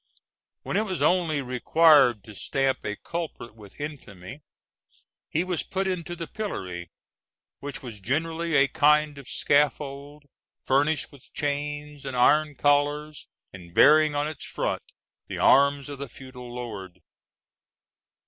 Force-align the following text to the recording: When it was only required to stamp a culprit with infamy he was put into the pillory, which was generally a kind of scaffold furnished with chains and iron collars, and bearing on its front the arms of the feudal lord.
When 0.63 0.77
it 0.77 0.85
was 0.85 1.03
only 1.03 1.43
required 1.43 2.23
to 2.23 2.33
stamp 2.33 2.83
a 2.83 2.95
culprit 2.95 3.53
with 3.53 3.79
infamy 3.79 4.41
he 5.29 5.43
was 5.43 5.61
put 5.61 5.85
into 5.85 6.15
the 6.15 6.25
pillory, 6.25 6.89
which 7.59 7.83
was 7.83 7.99
generally 7.99 8.55
a 8.55 8.67
kind 8.67 9.19
of 9.19 9.29
scaffold 9.29 10.23
furnished 10.65 11.11
with 11.11 11.31
chains 11.33 12.03
and 12.03 12.17
iron 12.17 12.55
collars, 12.55 13.27
and 13.53 13.75
bearing 13.75 14.15
on 14.15 14.27
its 14.27 14.43
front 14.45 14.81
the 15.27 15.37
arms 15.37 15.87
of 15.87 15.99
the 15.99 16.09
feudal 16.09 16.51
lord. 16.51 17.01